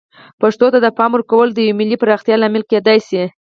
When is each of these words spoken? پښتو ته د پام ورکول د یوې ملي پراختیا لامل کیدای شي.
پښتو 0.41 0.65
ته 0.73 0.79
د 0.81 0.87
پام 0.97 1.11
ورکول 1.13 1.47
د 1.53 1.57
یوې 1.67 1.75
ملي 1.79 1.97
پراختیا 2.01 2.35
لامل 2.37 2.63
کیدای 2.71 2.99
شي. 3.07 3.23